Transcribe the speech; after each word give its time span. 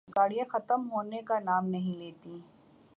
گاڑیاں 0.15 0.45
ختم 0.51 0.81
ہونے 0.91 1.21
کا 1.25 1.39
نام 1.39 1.65
نہیں 1.67 1.97
لیتیں۔ 1.97 2.39